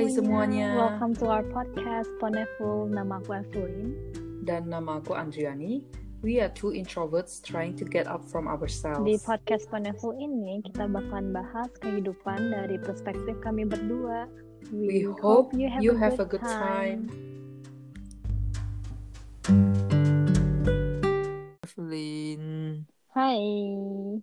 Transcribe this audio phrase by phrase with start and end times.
[0.00, 0.80] Hai semuanya.
[0.80, 2.88] Welcome to our podcast Poneful.
[2.88, 3.92] Nama aku Evelyn.
[4.48, 5.84] Dan nama aku Andriani.
[6.24, 9.04] We are two introverts trying to get up from ourselves.
[9.04, 14.24] Di podcast Poneful ini kita bakalan bahas kehidupan dari perspektif kami berdua.
[14.72, 17.12] We, hope you have, you a, have good a good time.
[21.60, 22.88] Evelyn.
[23.12, 23.44] Hai.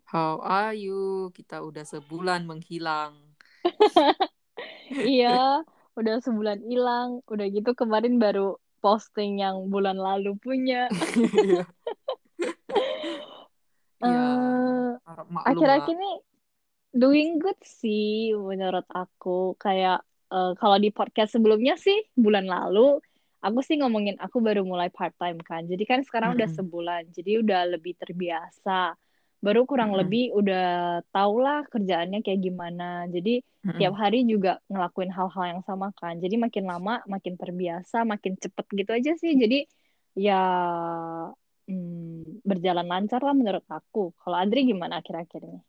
[0.09, 1.30] How are you?
[1.38, 3.14] Kita udah sebulan menghilang.
[4.91, 5.64] iya,
[6.00, 7.22] udah sebulan hilang.
[7.27, 10.88] Udah gitu kemarin baru posting yang bulan lalu punya.
[14.05, 14.94] uh,
[15.44, 16.12] akhir-akhir ini
[16.94, 19.58] doing good sih menurut aku.
[19.58, 23.02] Kayak uh, kalau di podcast sebelumnya sih bulan lalu
[23.38, 25.66] aku sih ngomongin aku baru mulai part time kan.
[25.66, 26.46] Jadi kan sekarang mm -hmm.
[26.46, 27.04] udah sebulan.
[27.13, 28.98] Jadi udah lebih terbiasa
[29.38, 30.00] baru kurang hmm.
[30.02, 30.68] lebih udah
[31.13, 33.05] tau lah kerjaannya kayak gimana.
[33.07, 33.77] Jadi hmm.
[33.77, 36.18] tiap hari juga ngelakuin hal-hal yang sama kan.
[36.18, 39.34] Jadi makin lama makin terbiasa makin cepet gitu aja sih.
[39.38, 39.65] Jadi
[40.18, 40.41] ya
[41.70, 44.13] hmm, berjalan lancar lah menurut aku.
[44.18, 45.62] Kalau Adri gimana akhir-akhir ini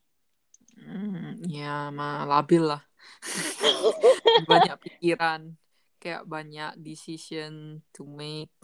[0.84, 2.82] hmm, ya mah labil lah.
[4.50, 5.58] Banyak pikiran
[5.98, 8.54] kayak banyak decision to make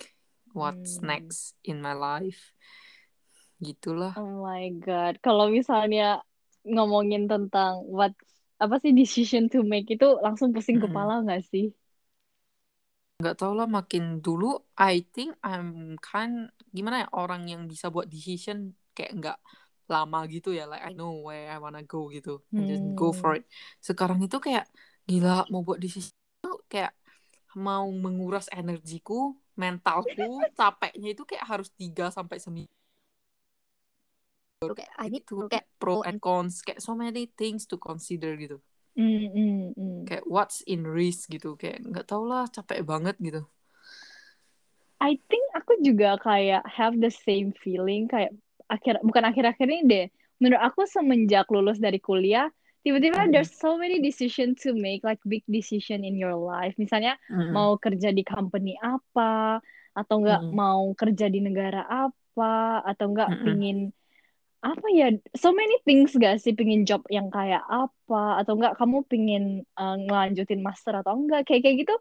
[0.55, 1.11] what's hmm.
[1.11, 2.55] next in my life
[3.65, 4.13] gitulah.
[4.21, 5.17] Oh my god.
[5.25, 6.21] Kalau misalnya
[6.65, 8.13] ngomongin tentang what
[8.61, 10.93] apa sih decision to make itu langsung pusing mm -hmm.
[10.93, 11.73] kepala nggak sih?
[13.21, 18.07] Nggak tau lah makin dulu I think I'm kan gimana ya orang yang bisa buat
[18.07, 19.39] decision kayak nggak
[19.85, 23.37] lama gitu ya like I know where I wanna go gitu and just go for
[23.37, 23.43] hmm.
[23.43, 23.45] it.
[23.81, 24.69] Sekarang itu kayak
[25.05, 26.97] gila mau buat decision itu kayak
[27.55, 32.84] mau menguras energiku mentalku capeknya itu kayak harus tiga sampai seminggu
[34.73, 36.65] kayak I need to kayak pro and cons.
[36.65, 38.65] Kayak so many things to consider gitu.
[38.97, 40.01] Mm, mm, mm.
[40.09, 41.29] kayak what's in risk?
[41.29, 41.61] gitu.
[41.61, 43.45] Kayak nggak tau lah capek banget gitu.
[45.05, 48.33] I think aku juga kayak have the same feeling kayak
[48.73, 50.07] akhir bukan akhir-akhir ini deh.
[50.41, 52.49] Menurut aku semenjak lulus dari kuliah
[52.85, 53.31] tiba-tiba mm.
[53.33, 56.77] there's so many decision to make like big decision in your life.
[56.77, 57.51] Misalnya mm.
[57.51, 59.59] mau kerja di company apa
[59.97, 60.53] atau enggak mm.
[60.53, 63.79] mau kerja di negara apa atau enggak mm pingin
[64.65, 68.41] apa ya so many things gak sih pingin job yang kayak apa?
[68.41, 69.45] Atau enggak kamu pingin
[69.77, 71.45] uh, ngelanjutin master atau enggak?
[71.45, 71.95] Kayak kayak gitu.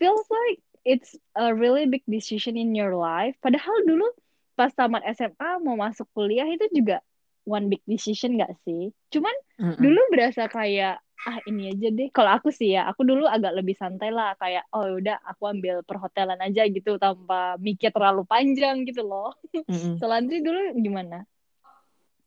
[0.00, 3.36] Feels like it's a really big decision in your life.
[3.44, 4.08] Padahal dulu
[4.56, 7.04] pas tamat SMA mau masuk kuliah itu juga
[7.44, 8.88] one big decision gak sih?
[9.12, 9.80] Cuman mm -mm.
[9.84, 12.08] dulu berasa kayak ah ini aja deh.
[12.16, 14.32] Kalau aku sih ya aku dulu agak lebih santai lah.
[14.40, 19.36] Kayak oh udah aku ambil perhotelan aja gitu tanpa mikir terlalu panjang gitu loh.
[19.52, 19.94] Mm -mm.
[20.00, 21.28] Selandri dulu gimana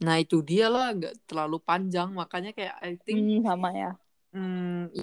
[0.03, 3.91] Nah itu dia lah nggak terlalu panjang makanya kayak I think hmm, sama ya.
[4.35, 4.93] Hmm,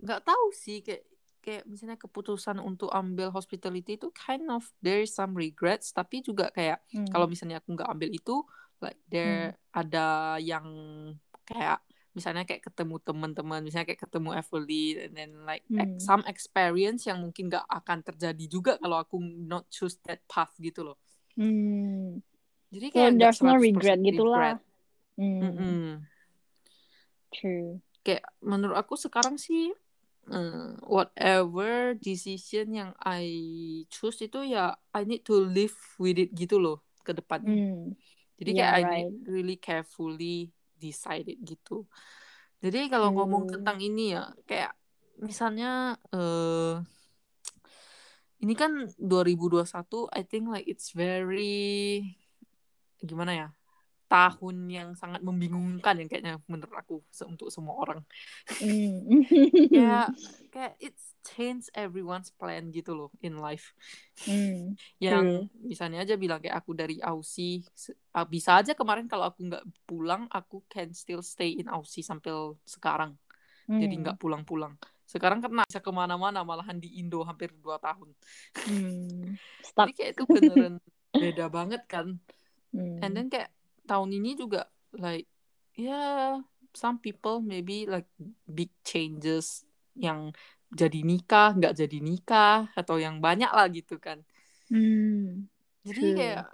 [0.00, 1.04] nggak tahu sih kayak
[1.38, 6.52] kayak misalnya keputusan untuk ambil hospitality itu kind of there is some regrets tapi juga
[6.52, 7.08] kayak hmm.
[7.08, 8.36] kalau misalnya aku nggak ambil itu
[8.84, 9.58] like there hmm.
[9.72, 10.66] ada yang
[11.48, 11.80] kayak
[12.12, 15.96] misalnya kayak ketemu teman-teman misalnya kayak ketemu Evelyn and then like hmm.
[16.02, 20.82] some experience yang mungkin nggak akan terjadi juga kalau aku not choose that path gitu
[20.82, 20.98] loh.
[21.38, 22.18] Hmm.
[22.68, 24.60] Jadi kayak so, there's no regret gitulah.
[25.16, 25.40] Hmm.
[25.40, 25.86] Mm -mm.
[27.32, 27.80] True.
[28.04, 29.72] Kayak menurut aku sekarang sih
[30.32, 33.26] uh, whatever decision yang I
[33.88, 37.44] choose itu ya I need to live with it gitu loh ke depan.
[37.44, 37.96] Mm.
[38.38, 38.92] Jadi kayak yeah, I right.
[39.08, 41.88] need really carefully decided gitu.
[42.60, 43.16] Jadi kalau mm.
[43.16, 44.72] ngomong tentang ini ya kayak
[45.18, 46.78] misalnya uh,
[48.38, 49.66] ini kan 2021
[50.14, 52.14] I think like it's very
[53.02, 53.48] gimana ya
[54.08, 58.00] tahun yang sangat membingungkan yang kayaknya menurut aku untuk semua orang
[58.56, 59.28] mm.
[59.68, 60.08] ya
[60.52, 63.76] kayak it's change everyone's plan gitu loh in life
[64.24, 64.72] mm.
[64.96, 65.52] yang mm.
[65.60, 67.68] misalnya aja bilang kayak aku dari Aussie
[68.16, 72.32] ah, bisa aja kemarin kalau aku nggak pulang aku can still stay in Aussie sampai
[72.64, 73.12] sekarang
[73.68, 73.76] mm.
[73.76, 74.72] jadi nggak pulang-pulang
[75.04, 78.08] sekarang kan bisa ke mana-mana malahan di Indo hampir dua tahun
[78.72, 79.36] mm.
[79.76, 80.74] jadi kayak itu beneran
[81.12, 82.16] beda banget kan
[82.74, 83.00] Hmm.
[83.00, 83.50] And then kayak
[83.88, 85.28] tahun ini juga like
[85.78, 86.28] ya yeah,
[86.76, 88.08] some people maybe like
[88.44, 89.64] big changes
[89.96, 90.36] yang
[90.68, 94.20] jadi nikah nggak jadi nikah atau yang banyak lah gitu kan.
[94.68, 95.48] Hmm.
[95.88, 96.16] Jadi True.
[96.16, 96.44] kayak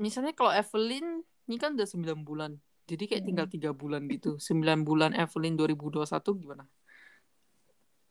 [0.00, 2.56] misalnya kalau Evelyn ini kan udah 9 bulan.
[2.88, 3.28] Jadi kayak hmm.
[3.28, 4.40] tinggal tiga bulan gitu.
[4.40, 6.08] 9 bulan Evelyn 2021
[6.40, 6.64] gimana?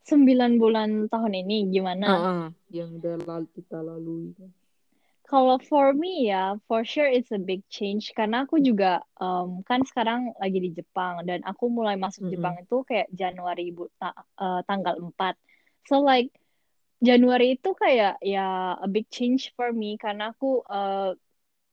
[0.06, 2.06] 9 bulan tahun ini gimana?
[2.06, 4.32] Uh -uh, yang udah lalu kita lalui
[5.28, 9.84] Kalau for me ya, for sure it's a big change karena aku juga um, kan
[9.84, 12.32] sekarang lagi di Jepang dan aku mulai masuk mm -hmm.
[12.32, 13.68] Jepang itu kayak Januari
[14.00, 15.36] ta uh, tanggal 4.
[15.84, 16.32] So like
[17.04, 21.12] Januari itu kayak ya a big change for me karena aku uh,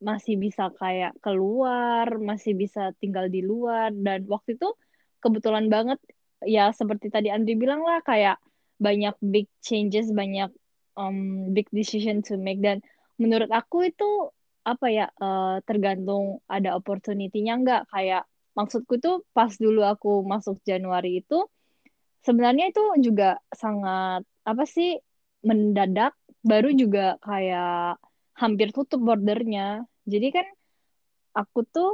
[0.04, 4.68] masih bisa kayak keluar, masih bisa tinggal di luar dan waktu itu
[5.24, 5.98] kebetulan banget
[6.44, 8.36] ya seperti tadi Andri bilang lah kayak
[8.84, 10.52] banyak big changes, banyak
[11.00, 12.84] um, big decision to make dan
[13.21, 14.29] menurut aku itu
[14.65, 17.81] apa ya uh, tergantung ada opportunity-nya nggak.
[17.94, 18.23] Kayak
[18.57, 21.45] maksudku tuh pas dulu aku masuk Januari itu
[22.25, 24.97] sebenarnya itu juga sangat apa sih
[25.45, 26.17] mendadak.
[26.45, 27.97] Baru juga kayak
[28.38, 29.85] hampir tutup bordernya.
[30.06, 30.47] Jadi kan
[31.33, 31.91] aku tuh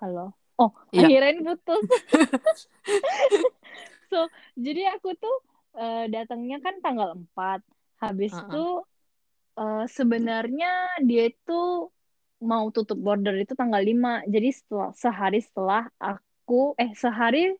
[0.00, 0.34] halo?
[0.60, 1.08] Oh ya.
[1.08, 1.84] akhirnya putus.
[4.12, 4.28] So
[4.60, 5.40] jadi aku tuh
[5.76, 7.62] uh, datangnya kan tanggal 4.
[8.02, 8.66] Habis itu
[9.56, 11.88] uh, sebenarnya dia itu
[12.42, 14.26] mau tutup border itu tanggal 5.
[14.26, 17.54] Jadi setelah sehari setelah aku eh sehari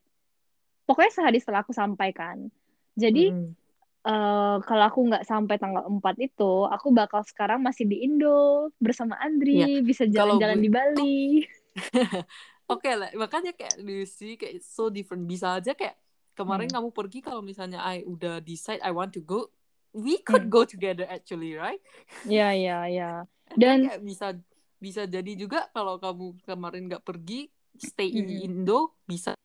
[0.84, 2.50] pokoknya sehari setelah aku sampaikan.
[2.98, 3.50] Jadi hmm.
[4.04, 9.16] uh, kalau aku nggak sampai tanggal 4 itu, aku bakal sekarang masih di Indo bersama
[9.22, 9.66] Andri, ya.
[9.80, 11.22] bisa jalan-jalan di Bali.
[12.72, 15.24] Oke okay lah, makanya kayak Lucy kayak so different.
[15.24, 15.96] Bisa aja kayak
[16.32, 16.76] kemarin hmm.
[16.80, 19.52] kamu pergi kalau misalnya I udah decide I want to go
[19.92, 20.54] we could hmm.
[20.54, 21.80] go together actually right
[22.24, 23.28] ya ya ya
[23.60, 24.36] dan bisa
[24.82, 27.46] bisa jadi juga kalau kamu kemarin nggak pergi
[27.76, 28.46] stay in hmm.
[28.48, 29.36] Indo bisa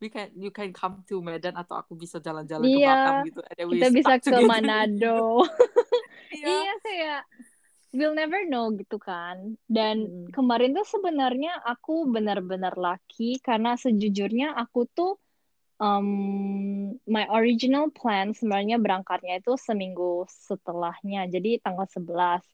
[0.00, 3.16] we can you can come to Medan atau aku bisa jalan-jalan yeah, ke iya, Batam
[3.28, 3.40] gitu
[3.76, 5.44] kita bisa ke Manado
[6.40, 6.46] iya.
[6.48, 7.20] iya kayak
[7.92, 10.28] we'll never know gitu kan dan hmm.
[10.32, 15.20] kemarin tuh sebenarnya aku benar-benar laki karena sejujurnya aku tuh
[15.80, 16.06] um,
[17.08, 22.44] my original plan sebenarnya berangkatnya itu seminggu setelahnya, jadi tanggal 11.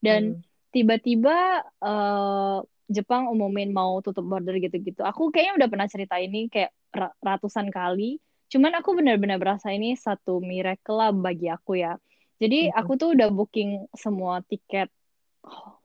[0.00, 0.42] Dan hmm.
[0.70, 5.02] tiba-tiba uh, Jepang umumin mau tutup border gitu-gitu.
[5.02, 6.70] Aku kayaknya udah pernah cerita ini kayak
[7.18, 8.22] ratusan kali.
[8.46, 11.98] Cuman aku benar-benar berasa ini satu miracle lah bagi aku ya.
[12.38, 12.78] Jadi hmm.
[12.78, 14.86] aku tuh udah booking semua tiket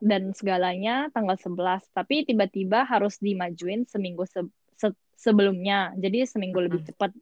[0.02, 4.42] dan segalanya tanggal 11, tapi tiba-tiba harus dimajuin seminggu se
[4.82, 4.90] se
[5.22, 5.94] sebelumnya.
[5.94, 6.66] Jadi seminggu hmm.
[6.66, 7.14] lebih cepat.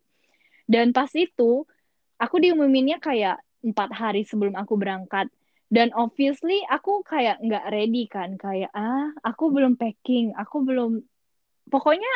[0.63, 1.67] Dan pas itu
[2.15, 5.27] aku diumuminnya kayak empat hari sebelum aku berangkat.
[5.69, 8.39] Dan obviously aku kayak nggak ready kan.
[8.39, 10.31] Kayak ah aku belum packing.
[10.39, 11.03] Aku belum
[11.67, 12.09] pokoknya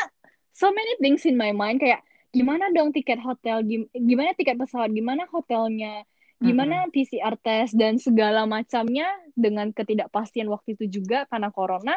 [0.55, 1.83] so many things in my mind.
[1.83, 2.01] Kayak
[2.31, 3.61] gimana dong tiket hotel?
[3.91, 4.89] Gimana tiket pesawat?
[4.95, 6.07] Gimana hotelnya?
[6.43, 7.75] Gimana PCR test?
[7.75, 11.95] Dan segala macamnya dengan ketidakpastian waktu itu juga karena corona.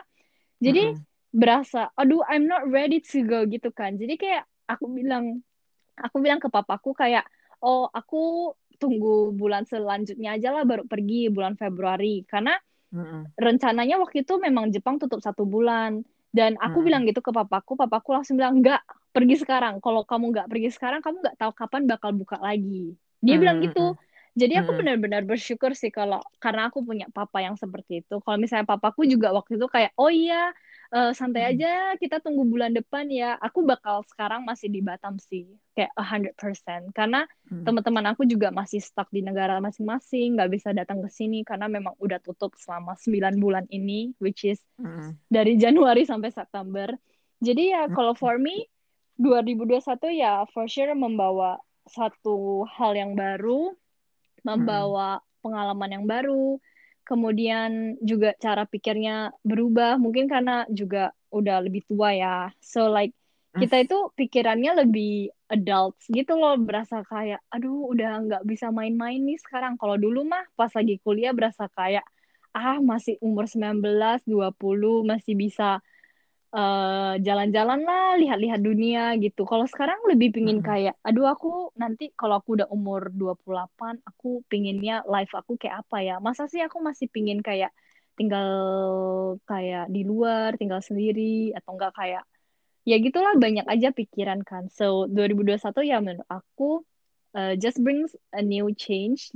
[0.59, 4.89] Jadi mm -hmm berasa aduh I'm not ready to go gitu kan jadi kayak aku
[4.89, 5.45] bilang
[6.01, 7.29] aku bilang ke papaku kayak
[7.61, 12.57] oh aku tunggu bulan selanjutnya aja lah baru pergi bulan Februari karena
[12.93, 13.37] mm-hmm.
[13.37, 16.01] rencananya waktu itu memang Jepang tutup satu bulan
[16.33, 16.87] dan aku mm-hmm.
[16.89, 18.81] bilang gitu ke papaku papaku langsung bilang enggak
[19.13, 23.37] pergi sekarang kalau kamu nggak pergi sekarang kamu nggak tahu kapan bakal buka lagi dia
[23.37, 23.41] mm-hmm.
[23.41, 23.97] bilang gitu
[24.37, 28.21] jadi aku benar-benar bersyukur sih kalau karena aku punya papa yang seperti itu.
[28.21, 30.53] Kalau misalnya papaku juga waktu itu kayak, oh iya
[30.93, 31.51] uh, santai hmm.
[31.57, 36.93] aja kita tunggu bulan depan ya aku bakal sekarang masih di Batam sih kayak 100%
[36.95, 37.65] karena hmm.
[37.67, 41.97] teman-teman aku juga masih stuck di negara masing-masing nggak bisa datang ke sini karena memang
[41.99, 45.17] udah tutup selama 9 bulan ini which is hmm.
[45.27, 46.93] dari Januari sampai September
[47.43, 47.95] jadi ya hmm.
[47.95, 48.69] kalau for me
[49.19, 49.81] 2021
[50.13, 51.57] ya for sure membawa
[51.87, 53.73] satu hal yang baru
[54.43, 55.25] membawa hmm.
[55.43, 56.59] pengalaman yang baru
[57.07, 63.15] kemudian juga cara pikirnya berubah mungkin karena juga udah lebih tua ya so like
[63.55, 63.63] hmm.
[63.63, 69.39] kita itu pikirannya lebih adult gitu loh berasa kayak aduh udah nggak bisa main-main nih
[69.39, 72.03] sekarang kalau dulu mah pas lagi kuliah berasa kayak
[72.51, 75.79] ah masih umur 19 20 masih bisa
[76.57, 79.45] eh, jalan-jalan lah, lihat-lihat dunia gitu.
[79.45, 80.67] Kalau sekarang lebih pingin hmm.
[80.67, 85.99] kayak, aduh aku nanti kalau aku udah umur 28, aku pinginnya life aku kayak apa
[86.01, 86.17] ya?
[86.17, 87.71] Masa sih aku masih pingin kayak
[88.17, 88.49] tinggal
[89.45, 92.25] kayak di luar, tinggal sendiri, atau enggak kayak,
[92.89, 94.73] ya gitulah banyak aja pikiran kan.
[94.73, 96.81] So, 2021 ya menurut aku,
[97.37, 99.29] uh, just brings a new change,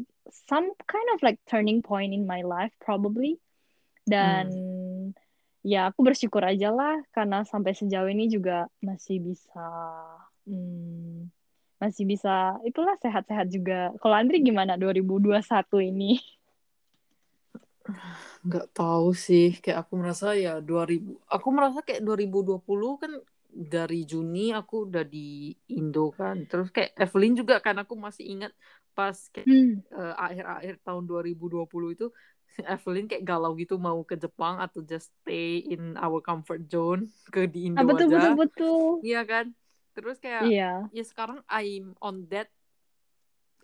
[0.49, 3.37] some kind of like turning point in my life probably.
[4.09, 4.49] Dan...
[4.49, 4.80] Hmm
[5.65, 9.61] ya aku bersyukur aja lah karena sampai sejauh ini juga masih bisa
[10.49, 11.29] hmm,
[11.83, 12.31] masih bisa
[12.69, 13.93] itulah sehat-sehat juga.
[14.01, 16.21] Kalau Andri gimana 2021 ini?
[18.47, 23.13] Nggak tahu sih, kayak aku merasa ya 2000 aku merasa kayak 2020 kan
[23.51, 26.37] dari Juni aku udah di Indo kan.
[26.51, 28.53] Terus kayak Evelyn juga kan aku masih ingat
[28.97, 29.83] pas kayak Hmm.
[29.91, 32.07] eh, akhir-akhir tahun 2020 itu
[32.73, 37.47] Evelyn kayak galau gitu mau ke Jepang atau just stay in our comfort zone ke
[37.51, 38.17] di Indo Ah, betul, aja.
[38.17, 38.81] betul, betul.
[39.07, 39.47] Iya kan?
[39.95, 40.91] Terus kayak Iya.
[40.97, 42.49] ya sekarang I'm on that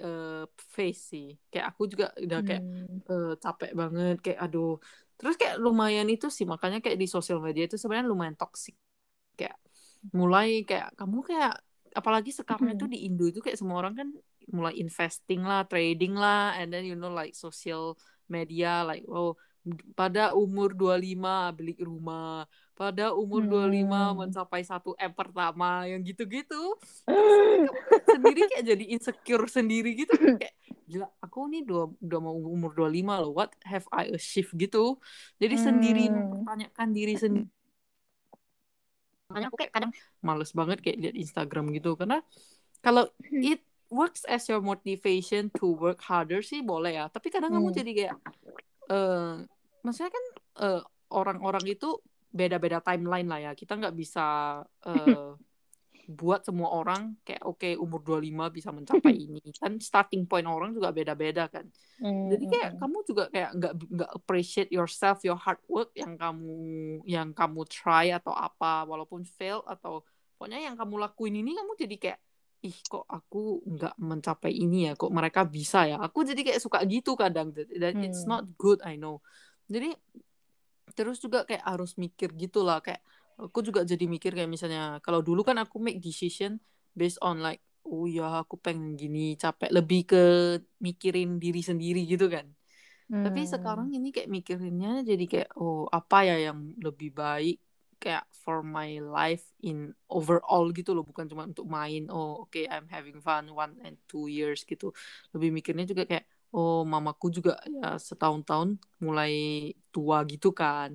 [0.02, 1.26] eh phase sih.
[1.50, 3.00] Kayak aku juga udah kayak Hmm.
[3.10, 4.76] eh, capek banget kayak aduh.
[5.16, 8.76] Terus kayak lumayan itu sih makanya kayak di sosial media itu sebenarnya lumayan toxic.
[9.38, 9.56] Kayak
[10.12, 11.52] mulai kayak kamu kayak
[11.96, 12.92] apalagi sekarang itu Hmm.
[12.92, 14.08] di Indo itu kayak semua orang kan
[14.52, 17.96] mulai investing lah, trading lah, and then you know like social
[18.34, 19.34] media like oh
[19.98, 22.46] pada umur 25 beli rumah,
[22.78, 24.14] pada umur 25 Hmm.
[24.14, 26.54] mencapai satu M pertama yang gitu-gitu.
[28.12, 30.54] Sendiri kayak jadi insecure sendiri gitu kayak
[30.86, 35.02] gila aku nih dua, udah mau umur 25 loh what have I achieved gitu
[35.42, 36.14] jadi sendiri Hmm.
[36.14, 37.50] mempertanyakan diri sendiri
[39.26, 39.92] makanya aku kayak kadang
[40.26, 42.16] males banget kayak lihat Instagram gitu karena
[42.84, 43.42] kalau Hmm.
[43.42, 47.06] it works as your motivation to work harder sih boleh ya.
[47.10, 47.78] Tapi kadang kamu Hmm.
[47.78, 48.16] jadi kayak
[48.86, 49.34] eh
[49.82, 50.24] maksudnya kan
[50.66, 50.82] eh,
[51.14, 51.98] orang-orang itu
[52.30, 53.52] beda-beda timeline lah ya.
[53.54, 54.26] Kita nggak bisa
[54.86, 55.30] eh,
[56.06, 59.42] buat semua orang kayak oke umur 25 bisa mencapai ini.
[59.58, 61.66] Kan starting point orang juga beda-beda kan.
[61.96, 66.12] Hmm, jadi kayak hmm, kamu juga kayak nggak nggak appreciate yourself your hard work yang
[66.20, 66.54] kamu
[67.08, 70.04] yang kamu try atau apa walaupun fail atau
[70.36, 72.20] pokoknya yang kamu lakuin ini kamu jadi kayak
[72.66, 74.92] ih kok aku nggak mencapai ini ya?
[75.00, 75.96] Kok mereka bisa ya?
[76.06, 78.30] Aku jadi kayak suka gitu kadang dan it's Hmm.
[78.30, 79.22] not good I know.
[79.72, 79.94] Jadi
[80.96, 83.02] terus juga kayak harus mikir gitu lah kayak
[83.36, 86.56] aku juga jadi mikir kayak misalnya kalau dulu kan aku make decision
[86.96, 89.70] based on like oh ya aku pengen gini capek.
[89.76, 90.22] Lebih ke
[90.86, 92.46] mikirin diri sendiri gitu kan.
[93.24, 93.50] Tapi hmm.
[93.52, 97.56] sekarang ini kayak mikirinnya jadi kayak oh apa ya yang lebih baik
[98.02, 102.86] kayak for my life in overall gitu loh bukan cuma untuk main oh oke I'm
[102.92, 104.92] having fun one and two years gitu
[105.34, 106.24] lebih mikirnya juga kayak
[106.54, 109.32] oh mamaku juga ya setahun-tahun mulai
[109.92, 110.94] tua gitu kan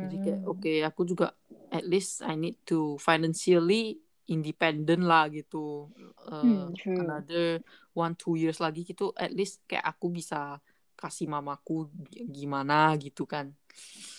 [0.00, 0.48] jadi kayak Hmm.
[0.48, 1.26] oke aku juga
[1.72, 5.88] at least I need to financially independent lah gitu
[6.28, 6.98] Eh, Hmm, true.
[7.00, 7.56] another
[7.96, 10.60] one two years lagi gitu at least kayak aku bisa
[11.00, 11.88] kasih mamaku
[12.28, 13.48] gimana gitu kan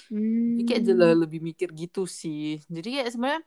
[0.10, 0.90] jadi kayak Hmm.
[0.90, 3.44] jela lebih mikir gitu sih jadi kayak sebenarnya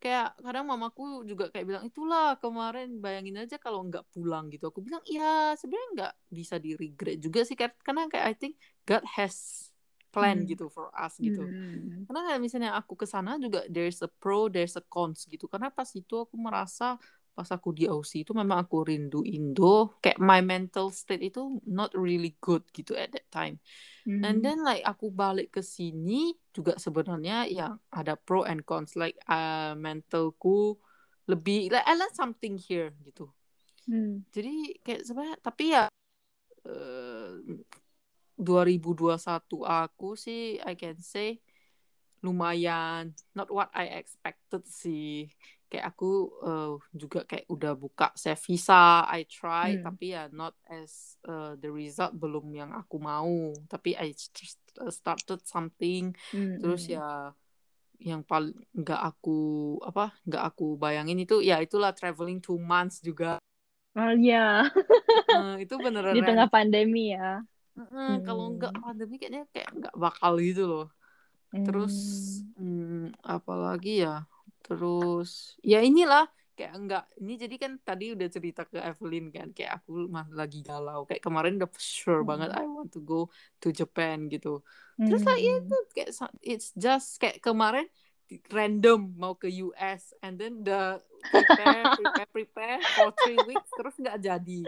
[0.00, 4.84] kayak kadang mamaku juga kayak bilang itulah kemarin bayangin aja kalau nggak pulang gitu aku
[4.84, 9.00] bilang ya sebenarnya nggak bisa di regret juga sih Kar- karena kayak I think God
[9.16, 9.68] has
[10.12, 10.48] plan Hmm.
[10.48, 12.04] gitu for us gitu Hmm.
[12.04, 15.72] karena kayak misalnya aku ke sana juga there's a pro there's a cons gitu karena
[15.72, 17.00] pas itu aku merasa
[17.34, 21.90] pas aku di Aussie itu memang aku rindu Indo kayak my mental state itu not
[21.98, 23.58] really good gitu at that time
[24.04, 24.20] Hmm.
[24.20, 29.16] and then like aku balik ke sini juga sebenarnya yang ada pro and cons like
[29.32, 30.76] uh, mentalku
[31.24, 33.32] lebih like I learned something here gitu
[33.88, 34.24] Hmm.
[34.32, 35.84] jadi kayak sebenarnya tapi ya
[36.68, 37.32] eh,
[38.36, 41.40] 2021 aku sih I can say
[42.24, 45.28] lumayan not what I expected sih
[45.74, 46.06] kayak aku
[46.46, 49.82] eh, juga kayak udah buka save visa I try Hmm.
[49.82, 54.62] tapi ya not as eh, the result belum yang aku mau tapi I just
[54.94, 56.56] started something Hmm.
[56.62, 56.94] terus Hmm.
[56.94, 57.34] ya
[57.98, 59.38] yang paling nggak aku
[59.88, 63.38] apa nggak aku bayangin itu ya itulah traveling two months juga
[63.96, 64.36] Oh iya,
[65.32, 67.42] Eh, itu beneran di tengah pandemi ya.
[67.78, 68.82] Mm-mm, kalau nggak Hmm.
[68.82, 70.86] pandemi kayaknya kayak nggak bakal gitu loh.
[71.64, 72.54] Terus Hmm.
[72.58, 74.12] hmm, apalagi ya?
[74.64, 79.82] Terus ya inilah kayak enggak ini jadi kan tadi udah cerita ke Evelyn kan kayak
[79.82, 82.58] aku mah lagi galau kayak kemarin udah sure banget Hmm.
[82.58, 83.28] I want to go
[83.62, 84.62] to Japan gitu.
[85.04, 85.60] Terus like ya Hmm.
[85.60, 87.86] itu kayak sa- it's just kayak kemarin
[88.50, 94.16] random mau ke US and then the prepare prepare prepare for three weeks terus nggak
[94.22, 94.60] jadi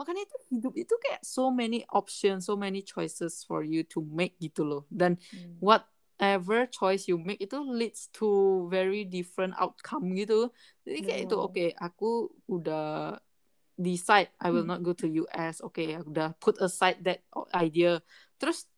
[0.00, 4.34] makanya itu hidup itu kayak so many options so many choices for you to make
[4.40, 5.72] gitu loh dan Hmm.
[6.22, 10.54] Whatever choice you make itu leads to very different outcome gitu
[10.86, 11.46] jadi kayak itu Betul.
[11.50, 12.10] oke aku
[12.46, 13.18] udah
[13.74, 14.78] decide I will Hmm.
[14.78, 17.26] not go to US oke aku udah put aside that
[17.58, 17.98] idea
[18.38, 18.70] terus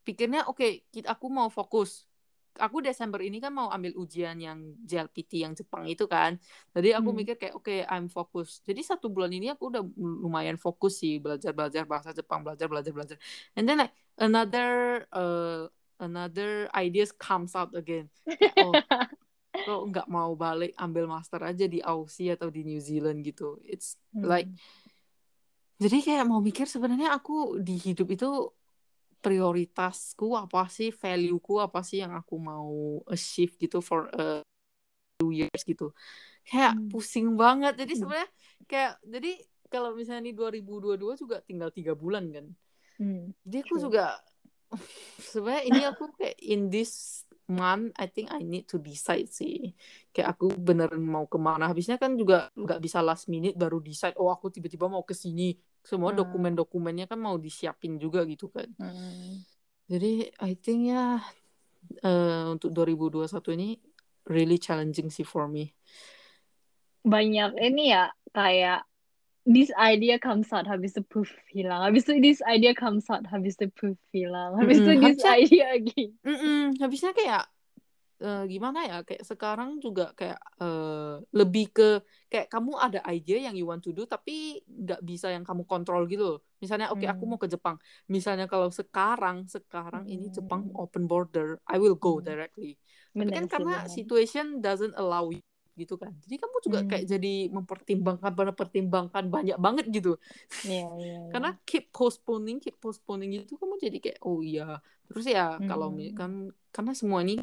[0.00, 2.08] pikirnya oke kita aku mau fokus
[2.56, 6.40] aku Desember ini kan mau ambil ujian yang JLPT yang Jepang itu kan
[6.72, 7.20] jadi aku Hmm.
[7.20, 9.84] mikir kayak oke I'm fokus jadi satu bulan ini aku udah
[10.24, 13.16] lumayan fokus sih belajar belajar bahasa Jepang belajar belajar belajar
[13.54, 18.74] and then like another uh, another ideas comes out again kayak, oh
[19.68, 23.98] kok nggak mau balik ambil master aja di Aussie atau di New Zealand gitu it's
[24.22, 24.56] like Hmm.
[25.78, 28.50] jadi kayak mau mikir sebenarnya aku di hidup itu
[29.18, 34.42] prioritasku apa sih value-ku apa sih yang aku mau achieve gitu for a
[35.18, 35.90] two years gitu
[36.46, 36.86] kayak Hmm.
[36.90, 38.00] pusing banget jadi Hmm.
[38.00, 38.30] sebenarnya
[38.70, 39.32] kayak jadi
[39.68, 42.46] kalau misalnya ini 2022 juga tinggal tiga bulan kan.
[42.96, 44.16] Hmm, Jadi aku juga
[45.30, 49.72] sebenarnya ini aku kayak in this month I think I need to decide sih.
[50.12, 51.68] Kayak aku beneran mau ke mana.
[51.72, 54.16] Habisnya kan juga nggak bisa last minute baru decide.
[54.20, 55.56] Oh aku tiba-tiba mau ke sini.
[55.80, 56.20] Semua Hmm.
[56.20, 58.68] dokumen-dokumennya kan mau disiapin juga gitu kan.
[58.76, 59.44] Hmm.
[59.88, 61.16] Jadi I think ya
[62.04, 63.68] eh, untuk 2021 ini
[64.28, 65.72] really challenging sih for me.
[67.08, 68.84] banyak ini ya kayak
[69.48, 73.56] this idea comes out habis itu puff hilang habis itu this idea comes out habis
[73.56, 75.00] itu puff hilang habis itu Mm-mm.
[75.02, 76.60] this Harusnya- idea lagi Mm-mm.
[76.76, 77.44] Habisnya kayak
[78.18, 78.98] eh, gimana ya?
[79.06, 81.88] Kayak sekarang juga kayak eh, lebih ke
[82.26, 86.02] kayak kamu ada idea yang you want to do tapi nggak bisa yang kamu kontrol
[86.04, 86.38] gitu loh.
[86.58, 87.30] Misalnya oke aku Hmm.
[87.30, 87.78] mau ke Jepang.
[88.10, 90.76] Misalnya kalau sekarang sekarang ini Jepang Hmm.
[90.76, 92.26] open border, I will go Hmm.
[92.26, 92.74] directly.
[93.14, 93.90] Tapi bener kan karena bener.
[93.94, 95.40] situation doesn't allow you
[95.78, 96.10] gitu kan.
[96.26, 97.12] Jadi kamu juga kayak Hmm.
[97.14, 100.12] jadi mempertimbangkan mempertimbangkan banyak banget gitu.
[100.66, 101.18] Iya, iya, iya.
[101.30, 104.82] Karena keep postponing, keep postponing itu kamu jadi kayak oh iya.
[105.06, 106.12] Terus ya kalau Hmm.
[106.18, 106.30] kan
[106.74, 107.40] karena semua ini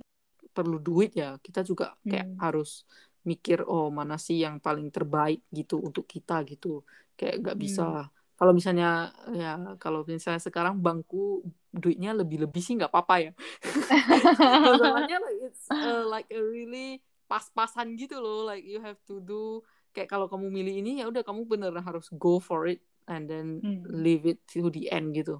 [0.51, 1.39] perlu duit ya.
[1.39, 2.39] Kita juga kayak Hmm.
[2.43, 2.83] harus
[3.25, 6.83] mikir oh mana sih yang paling terbaik gitu untuk kita gitu.
[7.17, 8.11] Kayak nggak bisa Hmm.
[8.35, 11.39] kalau misalnya ya kalau misalnya sekarang bangku
[11.71, 13.31] duitnya lebih-lebih sih nggak apa-apa ya.
[14.75, 18.45] Masalahnya like it's uh, like a really pas-pasan gitu loh.
[18.45, 22.11] Like you have to do kayak kalau kamu milih ini ya udah kamu beneran harus
[22.11, 23.85] go for it and then Hmm.
[23.85, 25.39] leave it to the end gitu.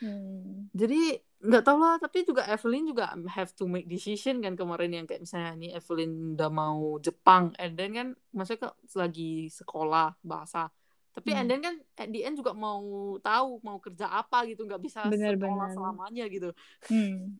[0.00, 0.66] Hmm.
[0.74, 5.06] Jadi nggak tahu lah, tapi juga Evelyn juga have to make decision kan kemarin yang
[5.06, 10.70] kayak misalnya nih Evelyn udah mau Jepang, and then kan maksudnya kan lagi sekolah bahasa.
[11.12, 11.38] Tapi Hmm.
[11.38, 12.80] and then kan at the end juga mau
[13.20, 15.76] tahu mau kerja apa gitu, nggak bisa Bener, sekolah bener.
[15.76, 16.50] selamanya gitu.
[16.88, 17.36] Hmm.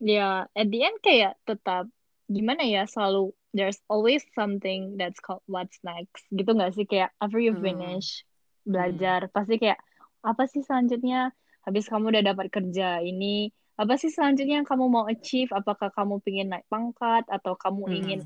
[0.00, 1.84] Ya, at the end kayak tetap
[2.30, 6.86] gimana ya selalu there's always something that's called what's next gitu nggak sih?
[6.86, 7.58] Kayak after you Hmm.
[7.58, 8.22] finish
[8.62, 9.82] belajar pasti kayak
[10.22, 11.34] apa sih selanjutnya?
[11.66, 13.50] Habis kamu udah dapat kerja ini
[13.80, 15.50] apa sih selanjutnya yang kamu mau achieve?
[15.50, 17.96] Apakah kamu ingin naik pangkat atau kamu Hmm.
[17.98, 18.20] ingin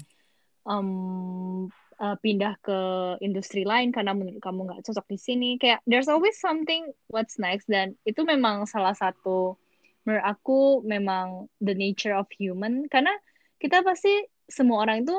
[0.69, 1.71] um,
[2.03, 2.79] uh, pindah ke
[3.23, 5.51] industri lain karena menurut kamu nggak cocok di sini?
[5.57, 9.57] Kayak there's always something what's next dan itu memang salah satu
[10.05, 12.85] menurut aku memang the nature of human.
[12.91, 13.15] Karena
[13.65, 14.13] kita pasti
[14.45, 15.17] semua orang itu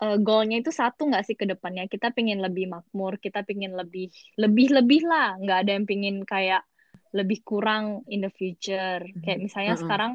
[0.00, 1.84] uh, goalnya itu satu nggak sih ke depannya?
[1.84, 4.08] Kita pengen lebih makmur kita pengen lebih
[4.40, 5.36] lebih lebih lah.
[5.36, 6.64] Nggak ada yang pengen kayak
[7.12, 9.04] lebih kurang in the future.
[9.20, 9.82] Kayak misalnya Mm-mm.
[9.84, 10.12] sekarang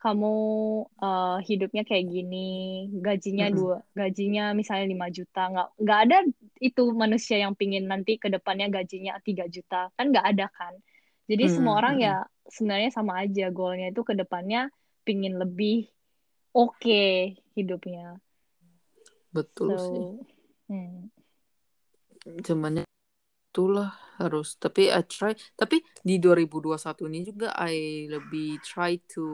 [0.00, 0.32] kamu
[1.04, 3.52] uh, hidupnya kayak gini gajinya Mm-mm.
[3.52, 5.42] dua gajinya misalnya 5 juta.
[5.52, 6.16] Nggak nggak ada
[6.64, 9.92] itu manusia yang pingin nanti ke depannya gajinya 3 juta.
[10.00, 10.72] Kan nggak ada kan?
[11.28, 12.08] Jadi semua Mm-mm, orang mm-mm.
[12.08, 14.72] ya sebenarnya sama aja goalnya itu ke depannya
[15.04, 15.92] pingin lebih
[16.52, 17.02] oke
[17.54, 18.18] hidupnya
[19.30, 20.02] Betul sih.
[20.02, 21.06] so hmm.
[22.42, 22.84] Zamannya
[23.50, 24.58] itulah harus.
[24.60, 25.32] Tapi I try.
[25.54, 29.24] Tapi di 2021 ini juga I lebih try to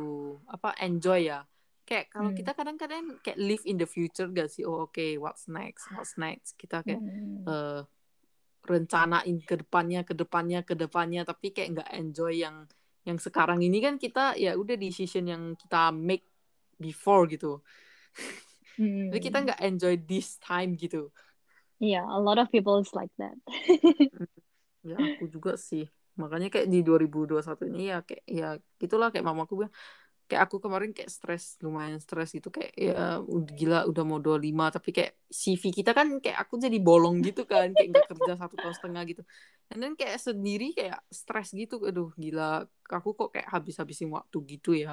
[0.49, 1.43] apa enjoy ya.
[1.87, 2.39] Kayak kalau Hmm.
[2.39, 4.67] kita kadang-kadang kayak live in the future gak sih?
[4.67, 5.87] Oh oke, what's next?
[5.95, 6.55] What's next?
[6.59, 7.47] Kita kayak Hmm.
[7.47, 7.83] eh,
[8.67, 12.67] rencanain ke depannya, ke depannya, ke depannya, tapi kayak nggak enjoy yang
[13.07, 16.27] yang sekarang ini kan kita ya udah decision yang kita make
[16.81, 17.61] before gitu.
[18.77, 19.09] Hmm.
[19.09, 21.09] Jadi kita nggak enjoy this time gitu.
[21.77, 23.37] yeah a lot of people is like that
[24.87, 25.91] Ya aku juga sih.
[26.15, 29.75] Makanya kayak di 2021 ini ya kayak ya gitulah kayak mamaku bilang
[30.29, 32.93] kayak aku kemarin kayak stres lumayan stres gitu kayak ya
[33.59, 37.67] gila udah mau 25 tapi kayak CV kita kan kayak aku jadi bolong gitu kan
[37.77, 39.23] kayak nggak kerja satu tahun setengah gitu
[39.71, 44.71] dan then kayak sendiri kayak stres gitu aduh gila aku kok kayak habis-habisin waktu gitu
[44.83, 44.91] ya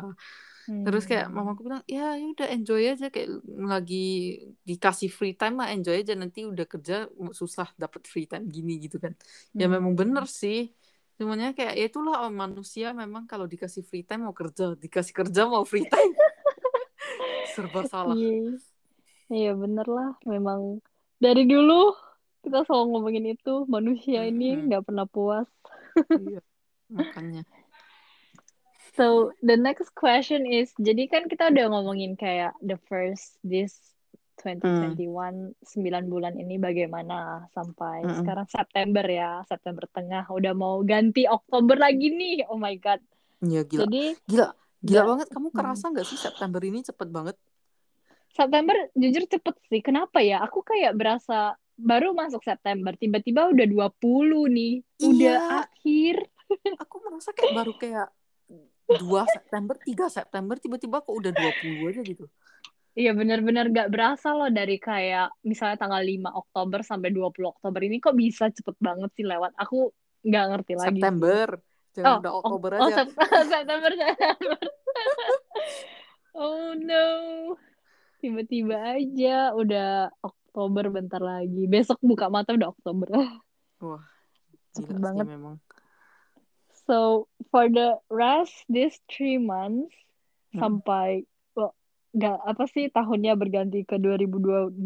[0.84, 1.36] terus kayak Hmm.
[1.36, 3.30] mamaku bilang ya ya udah enjoy aja kayak
[3.72, 3.96] lagi
[4.70, 6.94] dikasih free time mah enjoy aja nanti udah kerja
[7.40, 9.14] susah dapet free time gini gitu kan
[9.60, 9.74] ya Hmm.
[9.74, 10.58] memang bener sih
[11.14, 15.46] Semuanya kayak ya itulah oh, manusia memang kalau dikasih free time mau kerja, dikasih kerja
[15.46, 16.14] mau free time.
[17.54, 18.18] Serba salah.
[18.18, 18.58] Iya,
[19.30, 20.18] iya bener lah.
[20.26, 20.82] Memang
[21.22, 21.94] dari dulu
[22.42, 23.70] kita selalu ngomongin itu.
[23.70, 24.74] Manusia ini Mm-mm.
[24.74, 25.48] nggak pernah puas.
[26.10, 26.42] Iya,
[26.90, 27.46] makanya.
[28.98, 33.78] So the next question is, jadi kan kita udah ngomongin kayak the first this
[34.36, 38.18] 2021 9 bulan ini bagaimana sampai Mm-mm.
[38.20, 42.50] sekarang September ya, September tengah udah mau ganti Oktober lagi nih.
[42.50, 43.00] Oh my God.
[43.40, 43.82] Iya gila.
[43.86, 44.48] Jadi Gila,
[44.82, 47.36] gila da- banget kamu kerasa nggak sih September ini cepet banget?
[48.34, 49.82] September jujur cepet sih.
[49.86, 50.42] Kenapa ya?
[50.42, 54.74] Aku kayak berasa baru masuk September, tiba-tiba udah 20 nih.
[55.00, 55.60] Udah Iya.
[55.62, 56.16] akhir.
[56.84, 58.08] Aku merasa kayak baru kayak
[58.90, 62.26] 2 September, 3 September tiba-tiba kok udah 20 aja gitu.
[62.94, 67.98] Iya benar-benar gak berasa loh dari kayak misalnya tanggal 5 Oktober sampai 20 Oktober ini
[67.98, 69.58] kok bisa cepet banget sih lewat.
[69.58, 69.90] Aku
[70.22, 71.02] nggak ngerti lagi.
[71.02, 71.48] September.
[71.94, 73.02] Jangan oh, udah Oktober oh, aja.
[73.06, 74.62] Oh, September, September.
[76.42, 77.08] oh no.
[78.22, 81.66] Tiba-tiba aja udah Oktober bentar lagi.
[81.66, 83.10] Besok buka mata udah Oktober.
[83.84, 84.06] Wah,
[84.78, 85.26] cepet banget.
[85.34, 85.58] memang.
[86.86, 89.92] So, for the rest, these three months,
[90.54, 90.62] hmm.
[90.62, 91.26] sampai
[92.14, 94.78] nggak apa sih tahunnya berganti ke 2022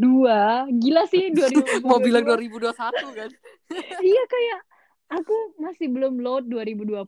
[0.79, 2.71] gila sih 2022 mau bilang 2021
[3.19, 3.29] kan?
[4.07, 4.59] Iya kayak
[5.11, 7.03] aku masih belum load 2020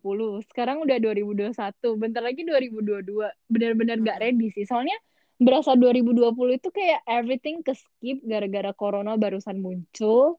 [0.52, 1.56] sekarang udah 2021
[1.96, 3.08] bentar lagi 2022
[3.48, 4.68] benar-benar nggak ready sih.
[4.68, 5.00] Soalnya
[5.40, 10.36] berasa 2020 itu kayak everything ke skip gara-gara corona barusan muncul.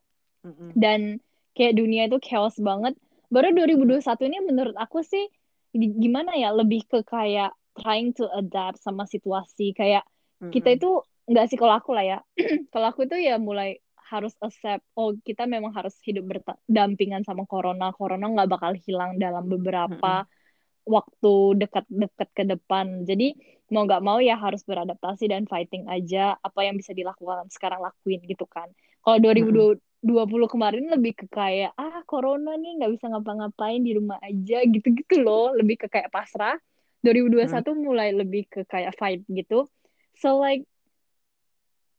[0.76, 1.20] Dan
[1.56, 2.96] kayak dunia itu chaos banget.
[3.32, 5.28] Baru 2021 ini menurut aku sih
[5.72, 9.72] gimana ya lebih ke kayak trying to adapt sama situasi.
[9.76, 10.04] Kayak
[10.40, 10.52] mm-hmm.
[10.52, 10.90] kita itu
[11.30, 12.18] nggak sih kalau aku lah ya.
[12.72, 13.78] Kalau aku itu ya mulai
[14.10, 17.94] harus accept oh kita memang harus hidup berdampingan sama corona.
[17.94, 20.90] Corona nggak bakal hilang dalam beberapa mm-hmm.
[20.90, 23.06] waktu dekat-dekat ke depan.
[23.06, 23.38] Jadi
[23.70, 28.18] mau nggak mau ya harus beradaptasi dan fighting aja apa yang bisa dilakukan sekarang lakuin
[28.26, 28.66] gitu kan.
[29.06, 30.50] Kalau 2020 mm-hmm.
[30.50, 35.54] kemarin lebih ke kayak ah corona nih nggak bisa ngapa-ngapain di rumah aja gitu-gitu loh.
[35.54, 36.58] Lebih ke kayak pasrah
[37.02, 37.76] 2021 hmm.
[37.80, 39.68] mulai lebih ke kayak fight gitu
[40.16, 40.64] so like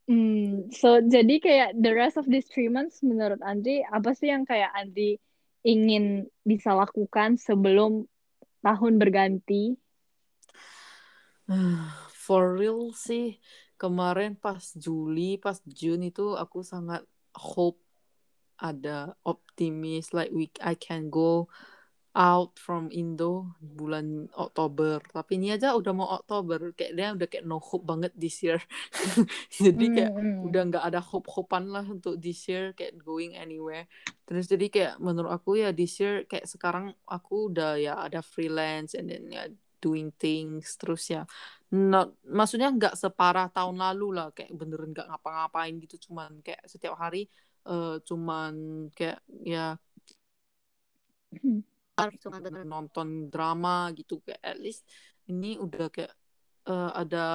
[0.06, 4.46] hmm, so jadi kayak the rest of these three months menurut Andri apa sih yang
[4.46, 5.18] kayak Andri
[5.62, 8.06] ingin bisa lakukan sebelum
[8.62, 9.78] tahun berganti
[12.14, 13.42] for real sih
[13.76, 17.02] kemarin pas Juli pas Juni itu aku sangat
[17.34, 17.82] hope
[18.62, 21.50] ada optimis like we I can go
[22.12, 25.00] out from Indo bulan Oktober.
[25.00, 26.76] Tapi ini aja udah mau Oktober.
[26.76, 28.60] Kayak dia udah kayak no hope banget this year.
[29.64, 30.44] Jadi kayak mm.
[30.44, 33.88] udah nggak ada hope hopean lah untuk this year kayak going anywhere.
[34.28, 38.96] Terus jadi kayak menurut aku ya this year kayak sekarang aku udah ya ada freelance
[38.96, 39.48] and then ya
[39.80, 40.76] doing things.
[40.76, 41.24] Terus ya
[41.72, 44.28] not maksudnya nggak separah tahun lalu lah.
[44.36, 45.96] Kayak beneran nggak ngapa-ngapain gitu.
[46.08, 47.24] Cuman kayak setiap hari
[47.64, 48.52] uh, cuman
[48.92, 49.80] kayak ya
[52.08, 54.86] hmm cuma bener nonton drama gitu kayak at least
[55.28, 56.14] ini udah kayak
[56.66, 57.26] uh, ada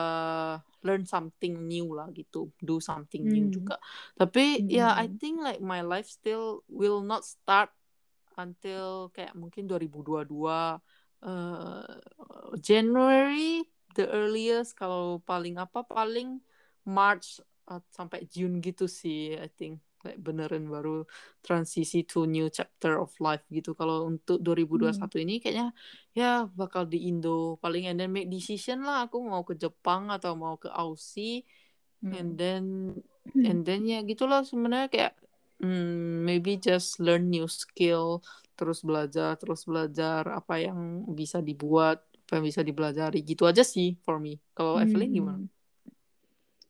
[0.83, 3.33] learn something new lah gitu do something hmm.
[3.33, 3.75] new juga
[4.15, 4.67] tapi hmm.
[4.71, 7.71] ya yeah, I think like my life still will not start
[8.37, 10.79] until kayak mungkin 2022 uh,
[12.61, 13.65] January
[13.97, 16.37] the earliest kalau paling apa paling
[16.85, 21.03] March uh, sampai June gitu sih I think kayak beneran baru
[21.43, 23.75] transisi to new chapter of life gitu.
[23.75, 25.23] Kalau untuk 2021 hmm.
[25.27, 25.67] ini kayaknya
[26.15, 30.39] ya bakal di Indo paling and then make decision lah aku mau ke Jepang atau
[30.39, 31.43] mau ke Aussie
[31.99, 32.11] hmm.
[32.15, 32.63] and then
[33.35, 33.43] hmm.
[33.43, 35.13] and then ya gitulah sebenarnya kayak
[35.59, 38.23] hmm, maybe just learn new skill
[38.55, 43.99] terus belajar terus belajar apa yang bisa dibuat apa yang bisa dipelajari gitu aja sih
[44.07, 44.39] for me.
[44.55, 44.83] Kalau hmm.
[44.87, 45.45] Evelyn gimana?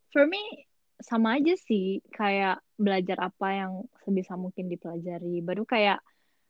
[0.09, 0.66] For me
[0.97, 3.71] sama aja sih kayak belajar apa yang
[4.05, 5.41] sebisa mungkin dipelajari.
[5.45, 6.01] Baru kayak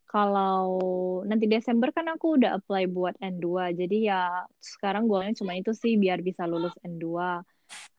[0.07, 0.79] kalau
[1.27, 4.21] nanti Desember kan aku udah apply buat N2 jadi ya
[4.55, 7.43] sekarang goalnya cuma itu sih biar bisa lulus N2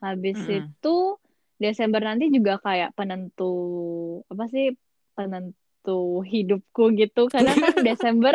[0.01, 0.57] habis mm.
[0.57, 0.97] itu
[1.61, 3.53] Desember nanti juga kayak penentu
[4.31, 4.73] apa sih
[5.13, 7.27] penentu hidupku gitu.
[7.27, 8.35] Karena kan Desember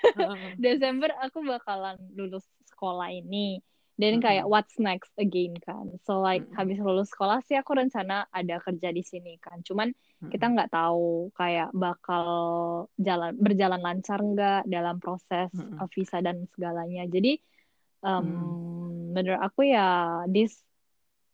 [0.64, 3.60] Desember aku bakalan lulus sekolah ini
[3.94, 4.26] dan mm-hmm.
[4.26, 6.58] kayak what's next again kan so like mm-hmm.
[6.58, 10.30] habis lulus sekolah sih aku rencana ada kerja di sini kan cuman mm-hmm.
[10.34, 12.26] kita nggak tahu kayak bakal
[12.98, 15.86] jalan berjalan lancar nggak dalam proses mm-hmm.
[15.94, 17.38] visa dan segalanya jadi
[18.02, 19.14] um, mm.
[19.14, 20.58] menurut aku ya this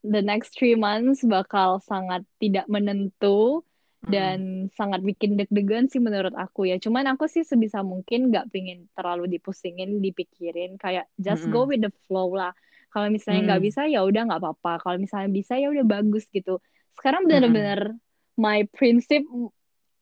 [0.05, 3.64] the next three months bakal sangat tidak menentu
[4.00, 4.72] dan hmm.
[4.72, 6.80] sangat bikin deg-degan sih menurut aku ya.
[6.80, 11.52] Cuman aku sih sebisa mungkin nggak pingin terlalu dipusingin, dipikirin kayak just hmm.
[11.52, 12.56] go with the flow lah.
[12.90, 13.68] Kalau misalnya nggak hmm.
[13.68, 14.72] bisa ya udah nggak apa-apa.
[14.80, 16.64] Kalau misalnya bisa ya udah bagus gitu.
[16.96, 18.40] Sekarang benar-benar hmm.
[18.40, 19.20] my prinsip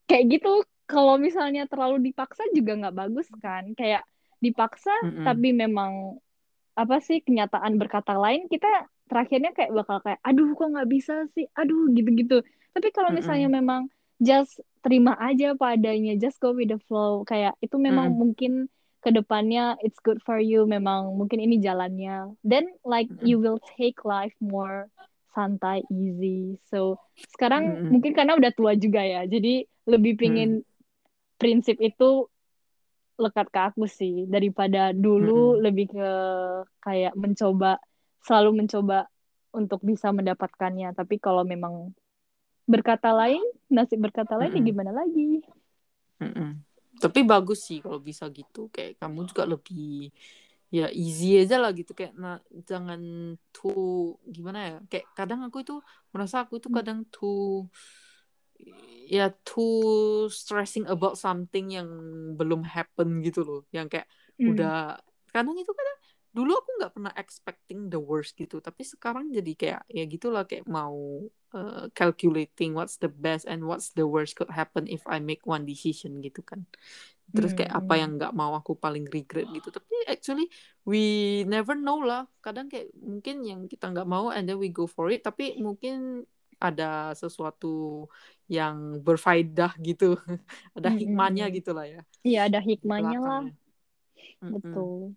[0.07, 0.63] kayak gitu.
[0.89, 3.75] Kalau misalnya terlalu dipaksa juga nggak bagus kan.
[3.75, 4.07] Kayak
[4.39, 5.27] dipaksa hmm.
[5.27, 6.15] tapi memang
[6.79, 11.43] apa sih kenyataan berkata lain kita terakhirnya kayak bakal kayak aduh kok nggak bisa sih
[11.51, 12.39] aduh gitu-gitu
[12.73, 13.59] tapi kalau misalnya mm -hmm.
[13.65, 13.81] memang
[14.19, 18.53] just terima aja padanya just go with the flow kayak itu memang mm mungkin
[18.99, 23.27] ke depannya it's good for you memang mungkin ini jalannya then like mm -hmm.
[23.31, 24.91] you will take life more
[25.31, 26.99] santai easy so
[27.31, 27.89] sekarang mm -hmm.
[27.95, 30.67] mungkin karena udah tua juga ya jadi lebih pingin mm
[31.39, 32.27] prinsip itu
[33.15, 35.63] lekat ke aku sih daripada dulu mm -hmm.
[35.63, 36.11] lebih ke
[36.83, 37.79] kayak mencoba
[38.27, 39.07] selalu mencoba
[39.55, 41.95] untuk bisa mendapatkannya tapi kalau memang
[42.73, 43.43] berkata lain
[43.75, 44.69] nasib berkata lain ya Mm-mm.
[44.69, 45.21] gimana lagi
[46.21, 46.47] Mm-mm.
[46.99, 48.67] Tapi bagus sih kalau bisa gitu.
[48.75, 50.11] Kayak kamu juga lebih
[50.77, 52.37] ya easy aja lah gitu kayak nah,
[52.69, 53.01] jangan
[53.55, 53.73] too
[54.35, 55.73] gimana ya kayak kadang aku itu
[56.13, 56.77] merasa aku itu Hmm.
[56.77, 57.65] kadang too
[59.09, 61.89] ya too stressing about something yang
[62.37, 64.05] belum happen gitu loh yang kayak
[64.39, 64.49] Hmm.
[64.49, 64.99] udah
[65.33, 65.97] kadang itu kadang
[66.39, 70.63] dulu aku nggak pernah expecting the worst gitu tapi sekarang jadi kayak ya gitulah kayak
[70.71, 75.43] mau uh, calculating what's the best and what's the worst could happen if I make
[75.43, 76.63] one decision gitu kan.
[77.29, 78.01] Terus kayak apa hmm.
[78.01, 79.69] yang nggak mau aku paling regret gitu.
[79.69, 80.49] Tapi actually
[80.81, 81.01] we
[81.45, 82.25] never know lah.
[82.41, 85.21] Kadang kayak mungkin yang kita nggak mau and then we go for it.
[85.21, 86.25] Tapi mungkin
[86.57, 88.05] ada sesuatu
[88.49, 90.17] yang berfaedah gitu.
[90.77, 91.55] Ada Hmm, hmm, hikmahnya hmm.
[91.61, 92.01] gitu lah ya.
[92.25, 93.41] Iya ada hikmahnya lah.
[94.41, 95.13] Betul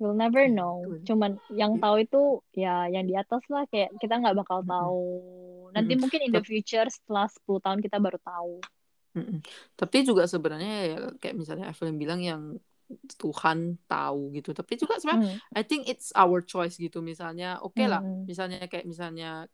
[0.00, 0.80] we'll never Kayak know.
[1.04, 2.22] cuman yang tahu itu
[2.56, 3.68] ya yang di atas lah.
[3.70, 5.04] Kayak kita nggak bakal tahu.
[5.76, 8.54] Nanti mungkin in the future setelah 10 tahun kita baru tahu.
[9.14, 9.38] Mm-mm.
[9.74, 12.42] Tapi juga sebenarnya ya kayak misalnya Evelyn bilang yang
[13.18, 14.50] Tuhan tahu gitu.
[14.50, 17.02] Tapi juga sebenarnya Hmm, I think it's our choice gitu.
[17.02, 19.46] Misalnya oke lah, hmm, misalnya kayak misalnya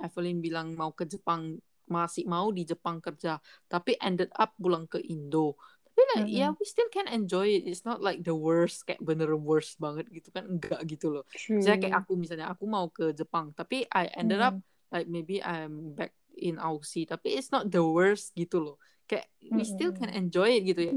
[0.00, 1.56] Evelyn bilang mau ke Jepang
[1.88, 5.56] masih mau di Jepang kerja, tapi ended up pulang ke Indo.
[5.98, 6.54] Tapi like ya hmm.
[6.54, 7.66] we still can enjoy it.
[7.66, 11.24] It's not like the worst kayak bener worst banget gitu kan enggak gitu loh.
[11.58, 14.62] Misalnya kayak true aku misalnya aku mau ke Jepang, tapi I ended up Hmm,
[14.94, 18.76] like maybe I'm back in Aussie, tapi it's not the worst gitu loh.
[19.10, 20.96] Kayak we still can enjoy it gitu ya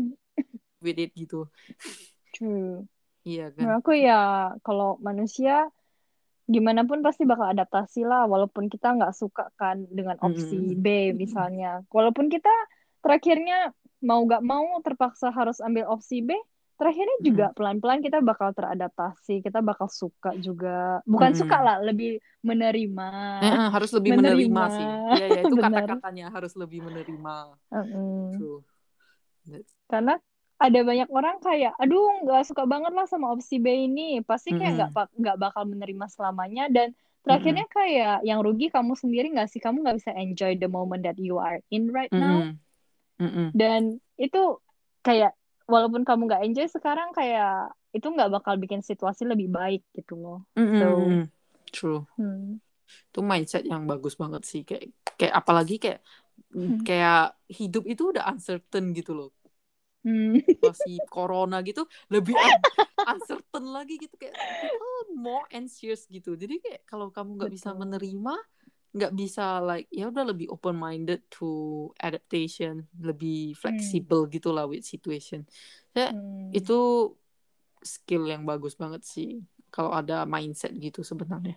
[0.84, 1.50] with it gitu.
[2.34, 2.88] true
[3.28, 3.64] Iya kan?
[3.64, 4.20] menurut aku ya
[4.66, 5.70] kalau manusia
[6.52, 10.82] gimana pun pasti bakal adaptasi lah walaupun kita nggak suka kan dengan opsi Mm-mm.
[10.84, 12.52] B misalnya walaupun kita
[13.04, 16.34] terakhirnya mau nggak mau terpaksa harus ambil opsi B
[16.82, 17.58] terakhirnya juga Mm-mm.
[17.58, 21.66] pelan-pelan kita bakal teradaptasi kita bakal suka juga bukan suka Mm-mm.
[21.70, 23.08] lah lebih menerima
[23.46, 24.88] Eh, eh, harus lebih menerima menerima sih.
[25.14, 27.36] Iya ya itu kata-katanya harus lebih menerima.
[29.46, 30.18] That's- karena
[30.62, 34.74] ada banyak orang kayak aduh nggak suka banget lah sama opsi B ini pasti kayak
[34.78, 34.98] nggak Mm-mm.
[34.98, 36.94] pa- nggak bakal menerima selamanya dan
[37.26, 41.18] terakhirnya kayak yang rugi kamu sendiri nggak sih kamu nggak bisa enjoy the moment that
[41.18, 42.42] you are in right now.
[43.22, 43.56] Mm-mm.
[43.60, 43.82] dan
[44.24, 44.38] itu
[45.06, 45.32] kayak
[45.74, 50.38] walaupun kamu nggak enjoy sekarang kayak itu nggak bakal bikin situasi lebih baik gitu loh
[50.80, 51.30] so Mm-mm.
[51.72, 52.08] True.
[52.18, 52.62] hmm,
[53.10, 54.62] Itu mindset yang bagus banget sih.
[54.68, 54.84] Kayak
[55.20, 56.00] kayak apalagi kayak
[56.66, 57.18] hmm, kayak
[57.60, 59.30] hidup itu udah uncertain gitu loh.
[60.04, 61.82] hmm, Masih corona gitu
[62.14, 62.66] lebih un-
[63.12, 64.38] uncertain lagi gitu kayak
[65.16, 66.38] more anxious gitu.
[66.40, 68.34] Jadi kayak kalau kamu nggak bisa menerima
[68.92, 74.84] nggak bisa like ya udah lebih open minded to adaptation lebih hmm, flexible gitulah with
[74.84, 75.48] situation
[75.96, 76.52] ya hmm.
[76.52, 76.76] itu
[77.82, 81.56] skill yang bagus banget sih kalau ada mindset gitu sebenarnya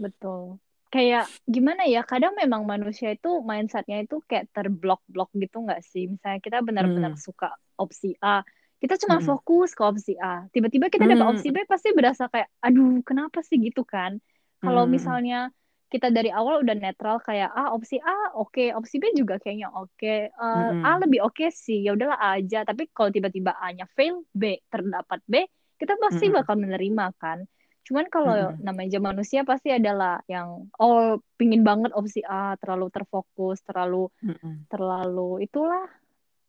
[0.00, 0.60] Betul.
[0.92, 6.06] Kayak gimana ya, kadang memang manusia itu mindsetnya itu kayak terblok-blok gitu nggak sih?
[6.08, 8.40] Misalnya kita benar-benar Mm, suka opsi A,
[8.78, 10.46] kita cuma mm, fokus ke opsi A.
[10.54, 14.22] Tiba-tiba kita dapat opsi B, pasti berasa kayak, aduh kenapa sih gitu kan?
[14.62, 15.50] Kalau mm, misalnya
[15.86, 20.16] kita dari awal udah netral kayak, ah opsi A oke, opsi B juga kayaknya oke,
[20.34, 22.66] Eh, A mm, lebih oke sih, ya udahlah A aja.
[22.66, 25.46] Tapi kalau tiba-tiba A-nya fail, B terdapat B,
[25.78, 27.46] kita pasti mm, bakal menerima kan?
[27.86, 33.62] Cuman kalau mm, namanya manusia pasti adalah yang oh pingin banget opsi A, terlalu terfokus,
[33.62, 35.86] terlalu mm, terlalu itulah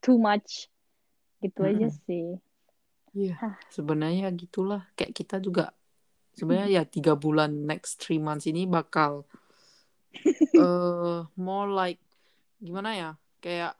[0.01, 0.65] too much
[1.45, 1.97] gitu aja mm.
[2.09, 2.41] sih.
[3.13, 3.55] Iya, Hah.
[3.69, 4.89] sebenarnya gitulah.
[4.97, 5.76] Kayak kita juga
[6.37, 9.11] sebenarnya ya tiga bulan next three months ini bakal
[10.57, 11.99] eh more like
[12.65, 13.09] gimana ya?
[13.43, 13.71] Kayak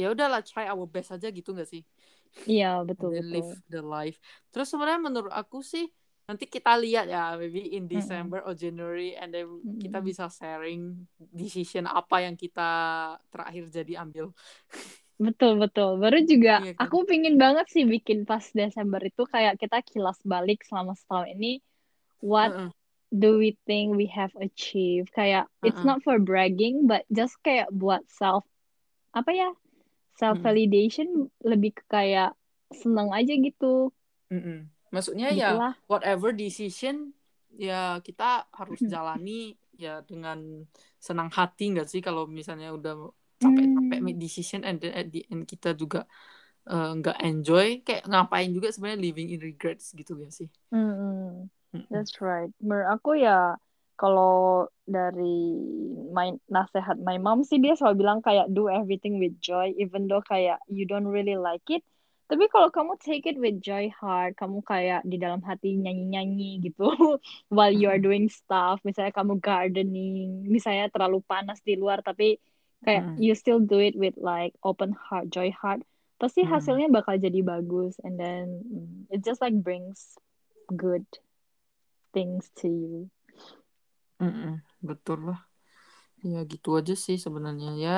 [0.00, 1.82] ya udahlah try our best aja gitu nggak sih?
[2.50, 3.62] Iya betul then live betul.
[3.72, 4.18] the life.
[4.52, 5.84] Terus sebenarnya menurut aku sih
[6.28, 7.88] nanti kita lihat ya maybe in.
[7.88, 9.48] December or January and then
[9.80, 10.04] kita Mm-mm.
[10.04, 12.62] bisa sharing decision apa yang kita
[13.32, 14.32] terakhir jadi ambil.
[15.26, 15.88] Betul betul.
[16.02, 16.92] Baru juga Iya kan?
[16.92, 21.58] aku pingin banget sih bikin pas Desember itu kayak kita kilas balik selama setahun ini
[22.20, 22.70] what Heeh,
[23.16, 25.12] do we think we have achieved?
[25.14, 28.44] Kayak it's heeh, not for bragging but just kayak buat self
[29.16, 29.50] apa ya?
[30.20, 32.34] Self validation lebih ke kayak
[32.74, 33.90] seneng aja gitu.
[34.30, 34.56] heeh.
[34.94, 35.74] Maksudnya ya Gitulah.
[35.90, 36.94] whatever decision
[37.64, 37.74] ya
[38.06, 38.24] kita
[38.58, 38.92] harus Hmm.
[38.92, 39.30] jalani
[39.82, 40.38] ya dengan
[41.06, 42.92] senang hati nggak sih kalau misalnya udah
[43.42, 44.06] capek-capek Hmm.
[44.06, 45.98] make decision and then at the end kita juga
[46.70, 50.48] eh, nggak enjoy kayak ngapain juga sebenarnya living in regrets gitu ya sih.
[50.72, 50.88] Mm-mm.
[50.98, 51.50] Mm-mm.
[51.90, 52.52] That's right.
[52.60, 53.56] Menurut aku ya
[53.98, 55.58] kalau dari
[56.14, 60.22] my nasihat my mom sih dia selalu bilang kayak do everything with joy even though
[60.22, 61.82] kayak you don't really like it
[62.28, 66.92] Tapi kalau kamu take it with joy heart, kamu kayak di dalam hati nyanyi-nyanyi gitu
[67.56, 72.36] while you are doing stuff, misalnya kamu gardening, misalnya terlalu panas di luar tapi
[72.84, 73.16] kayak Mm.
[73.16, 75.80] you still do it with like open heart, joy heart,
[76.20, 80.20] pasti hasilnya bakal jadi bagus and then mm, it just like brings
[80.68, 81.08] good
[82.12, 83.10] things to you.
[84.18, 85.40] Mm-mm, betul lah.
[86.26, 87.68] Ya gitu aja sih sebenarnya.
[87.84, 87.92] Ya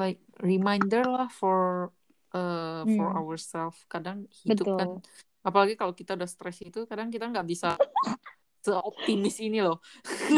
[0.00, 1.90] like reminder lah for
[2.34, 3.78] uh, for Hmm, ourselves.
[3.86, 5.02] Kadang hidup kan, betul.
[5.46, 7.78] apalagi kalau kita udah stres itu, kadang kita nggak bisa
[8.66, 9.78] seoptimis ini loh.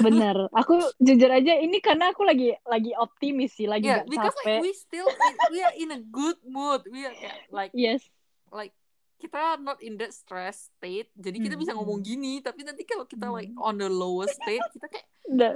[0.04, 0.36] Bener.
[0.54, 4.60] Aku jujur aja ini karena aku lagi lagi optimis sih, lagi Yeah, gak because like
[4.62, 5.08] we still
[5.50, 6.84] we are in a good mood.
[6.90, 7.14] We are
[7.50, 8.02] like Yes.
[8.52, 8.72] like
[9.24, 11.08] kita not in that stress state.
[11.16, 13.64] Jadi kita Hmm, bisa ngomong hmm, gini, tapi nanti kalau kita like hmm.
[13.64, 15.06] on the lowest state, kita kayak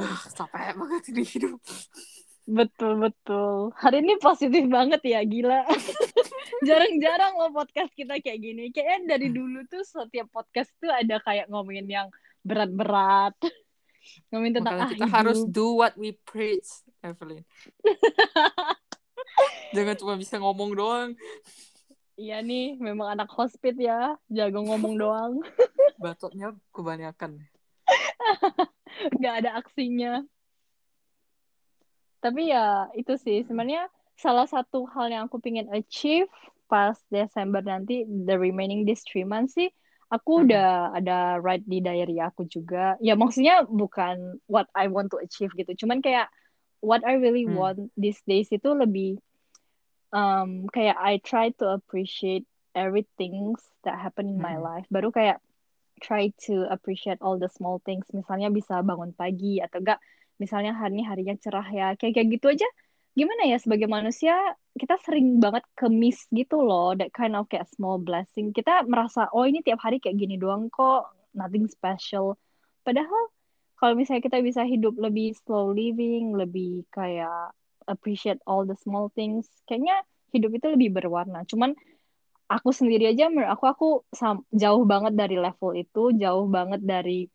[0.01, 1.61] "Ah, capek banget ini hidup.
[2.49, 3.77] Betul, betul.
[3.77, 5.69] Hari ini positif banget ya, gila.
[6.69, 8.73] Jarang-jarang loh podcast kita kayak gini.
[8.73, 12.09] Kayaknya dari dulu tuh setiap podcast tuh ada kayak ngomongin yang
[12.41, 13.37] berat-berat.
[14.33, 15.53] Ngomongin tentang Makanya ah kita harus hidup.
[15.53, 16.65] do what we preach,
[17.05, 17.45] Evelyn.
[19.77, 21.13] Jangan cuma bisa ngomong doang.
[22.19, 24.19] Iya nih, memang anak hospit ya.
[24.27, 25.33] Jago ngomong doang.
[26.03, 27.33] Bacotnya kebanyakan.
[29.19, 30.13] Nggak ada aksinya.
[32.19, 33.87] Tapi ya itu sih sebenarnya
[34.19, 36.27] salah satu hal yang aku pengen achieve
[36.67, 39.71] pas Desember nanti the remaining these three months sih
[40.11, 40.51] aku Mm-mm.
[40.51, 45.55] udah ada write di diary aku juga ya maksudnya bukan what I want to achieve
[45.55, 46.27] gitu cuman kayak
[46.83, 47.55] what I really Hmm.
[47.57, 49.23] want these days itu lebih
[50.13, 54.63] um, kayak I try to appreciate everything that happen in my Mm-mm.
[54.63, 54.87] life.
[54.93, 55.41] Baru kayak
[56.01, 58.07] try to appreciate all the small things.
[58.15, 60.01] Misalnya bisa bangun pagi atau enggak
[60.39, 61.87] misalnya hari ini harinya cerah ya.
[61.99, 62.69] Kayak kayak gitu aja.
[63.19, 64.35] Gimana ya sebagai manusia
[64.79, 66.95] kita sering banget kemis gitu loh.
[66.95, 68.55] That kind of kayak small blessing.
[68.55, 71.11] Kita merasa oh ini tiap hari kayak gini doang kok.
[71.35, 72.39] Nothing special.
[72.87, 73.35] Padahal
[73.79, 77.55] kalau misalnya kita bisa hidup lebih slow living lebih kayak
[77.89, 79.49] appreciate all the small things.
[79.65, 81.43] Kayaknya hidup itu lebih berwarna.
[81.49, 81.73] Cuman
[82.49, 83.89] aku sendiri aja menurut aku aku
[84.53, 87.29] jauh banget dari level itu jauh banget dari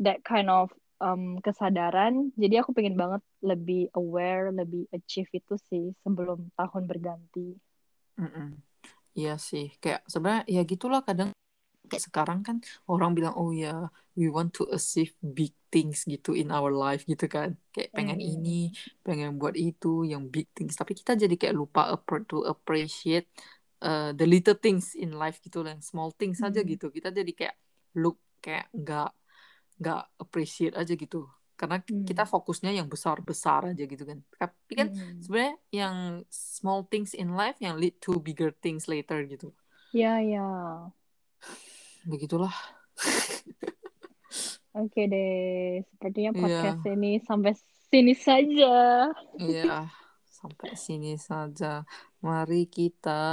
[0.00, 2.32] that kind of um, kesadaran.
[2.34, 7.54] Jadi aku pengen banget lebih aware lebih achieve itu sih sebelum tahun berganti.
[8.18, 8.58] Mm-mm.
[9.18, 11.34] Iya sih, kayak sebenarnya ya gitulah kadang
[11.90, 12.56] kayak sekarang kan
[12.90, 13.68] orang bilang oh ya
[14.18, 18.28] we want to achieve big things gitu in our life gitu kan kayak pengen Hmm.
[18.30, 18.50] ini
[19.06, 21.80] pengen buat itu yang big things tapi kita jadi kayak lupa
[22.30, 23.26] to appreciate
[23.84, 26.72] uh, the little things in life gitu yang small things aja Hmm.
[26.72, 27.56] gitu kita jadi kayak
[28.00, 29.08] look kayak nggak
[29.80, 31.16] nggak appreciate aja gitu
[31.58, 32.28] karena kita Hmm.
[32.32, 35.22] fokusnya yang besar-besar aja gitu kan tapi kan Hmm.
[35.22, 35.96] sebenarnya yang
[36.30, 39.50] small things in life yang lead to bigger things later gitu
[39.92, 40.42] ya ya
[42.04, 42.52] begitulah
[44.74, 46.40] oke deh sepertinya Iya.
[46.40, 47.52] podcast ini sampai
[47.88, 48.76] sini saja
[49.40, 49.88] Iya,
[50.28, 51.82] sampai sini saja.
[52.20, 53.24] Mari kita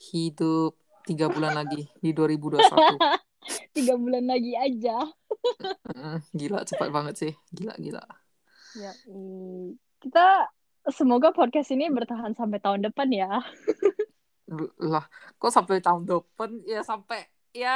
[0.00, 2.56] hidup tiga bulan lagi di 2021.
[3.76, 4.96] tiga bulan lagi aja
[6.32, 7.32] Gila, cepat banget sih.
[7.52, 8.00] Gila, gila.
[8.78, 8.92] ya
[10.00, 10.48] kita
[10.88, 13.44] semoga podcast ini bertahan sampai tahun depan ya
[14.80, 15.04] Lah,
[15.36, 16.64] kok sampai tahun depan?
[16.64, 17.22] Ya sampai
[17.54, 17.70] ya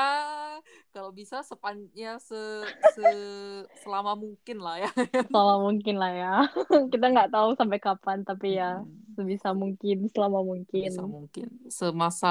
[0.95, 2.37] kalau bisa sepan ya se,
[2.79, 4.91] se- selama mungkin lah ya.
[5.29, 6.27] selama mungkin lah ya
[6.93, 11.47] kita nggak tahu sampai kapan tapi ya Mm, sebisa mungkin selama mungkin mungkin
[11.79, 12.29] semasa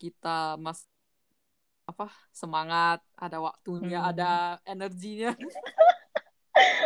[0.00, 0.28] kita
[0.64, 0.80] mas
[1.90, 2.04] apa
[2.40, 4.08] semangat, ada waktunya, Hmm.
[4.10, 5.34] ada energinya.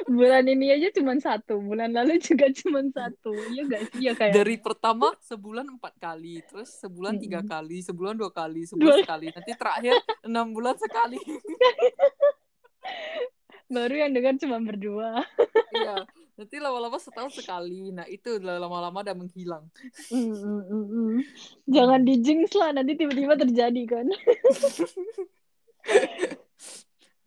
[0.06, 3.32] bulan ini aja cuma satu bulan lalu juga cuma satu.
[3.52, 4.00] Iya gak sih?
[4.06, 8.70] Ya kayak dari pertama sebulan empat kali terus sebulan tiga kali sebulan dua kali Dua-
[8.70, 9.26] sebulan sekali.
[9.32, 11.18] Nanti terakhir enam bulan sekali.
[13.66, 15.26] Baru yang dengar cuma berdua.
[15.74, 17.90] Iya nanti lama-lama setahun sekali.
[17.90, 19.64] Nah itu lama-lama udah menghilang.
[20.12, 21.16] Mm, mm, mm,
[21.64, 24.06] jangan di jinx lah nanti tiba-tiba terjadi kan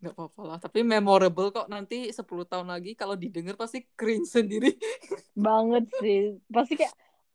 [0.00, 1.68] nggak apa-apa lah tapi memorable kok.
[1.68, 4.72] Nanti 10 tahun lagi kalau didengar pasti cringe sendiri.
[5.36, 6.40] Banget sih.
[6.48, 6.92] Pasti kayak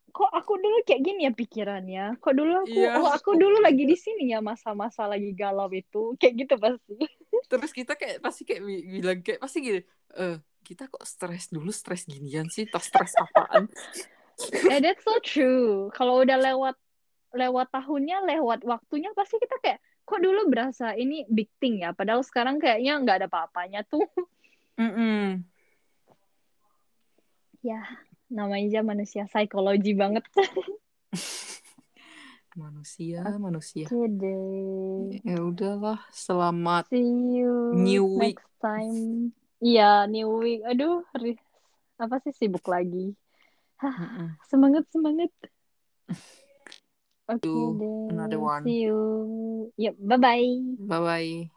[0.10, 2.06] kok aku dulu kayak gini ya pikirannya?
[2.18, 2.98] Kok dulu aku Iya.
[2.98, 6.18] oh aku dulu lagi di sini ya masa-masa lagi galau itu?
[6.18, 6.94] Kayak gitu pasti.
[7.46, 9.80] Terus kita kayak pasti kayak bi- bilang kayak pasti gini
[10.16, 12.66] eh kita kok stres dulu stres ginian sih?
[12.66, 13.70] Tas stres apaan?
[14.68, 15.94] Eh that's so true.
[15.94, 16.76] Kalau udah lewat
[17.36, 22.22] lewat tahunnya lewat waktunya pasti kita kayak kok dulu berasa ini big thing ya padahal
[22.22, 24.06] sekarang kayaknya nggak ada apa-apanya tuh
[24.78, 25.42] Mm-mm.
[27.60, 27.82] ya
[28.30, 30.24] namanya aja manusia psikologi banget
[32.56, 35.20] manusia manusia Oke deh.
[35.28, 37.04] ya udahlah selamat See
[37.42, 38.40] you New week.
[38.40, 39.36] next time.
[39.60, 40.64] Iya, new week.
[40.64, 41.04] Aduh,
[42.00, 43.12] apa sih sibuk lagi.
[43.82, 45.32] Hah, semangat semangat.
[47.30, 48.64] Oke you another one.
[48.64, 49.72] See you.
[49.78, 50.76] Yuk, bye bye.
[50.78, 51.50] bye bye